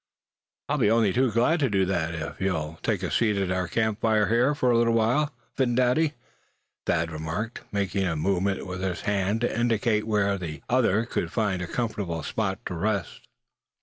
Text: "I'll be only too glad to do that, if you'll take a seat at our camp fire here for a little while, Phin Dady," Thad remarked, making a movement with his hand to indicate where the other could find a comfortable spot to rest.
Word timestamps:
"I'll 0.67 0.79
be 0.79 0.89
only 0.89 1.13
too 1.13 1.31
glad 1.31 1.59
to 1.59 1.69
do 1.69 1.85
that, 1.85 2.15
if 2.15 2.41
you'll 2.41 2.79
take 2.81 3.03
a 3.03 3.11
seat 3.11 3.37
at 3.37 3.51
our 3.51 3.67
camp 3.67 4.01
fire 4.01 4.29
here 4.29 4.55
for 4.55 4.71
a 4.71 4.77
little 4.79 4.95
while, 4.95 5.31
Phin 5.53 5.75
Dady," 5.75 6.13
Thad 6.87 7.11
remarked, 7.11 7.61
making 7.71 8.05
a 8.07 8.15
movement 8.15 8.65
with 8.65 8.81
his 8.81 9.01
hand 9.01 9.41
to 9.41 9.59
indicate 9.59 10.07
where 10.07 10.39
the 10.39 10.63
other 10.67 11.05
could 11.05 11.31
find 11.31 11.61
a 11.61 11.67
comfortable 11.67 12.23
spot 12.23 12.57
to 12.65 12.73
rest. 12.73 13.27